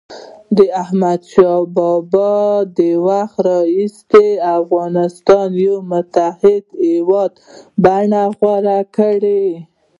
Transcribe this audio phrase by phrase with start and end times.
[0.57, 2.33] د احمدشاه بابا
[2.77, 4.27] د وخت راهيسي
[4.59, 7.31] افغانستان د یوه متحد هېواد
[7.83, 9.41] بڼه غوره کړه.